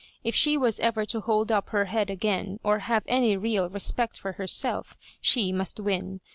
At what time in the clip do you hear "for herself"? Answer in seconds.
4.19-4.97